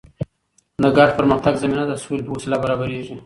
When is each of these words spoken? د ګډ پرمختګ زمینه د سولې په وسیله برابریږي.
د 0.83 0.85
ګډ 0.97 1.09
پرمختګ 1.19 1.53
زمینه 1.63 1.83
د 1.87 1.93
سولې 2.03 2.23
په 2.25 2.31
وسیله 2.35 2.57
برابریږي. 2.63 3.15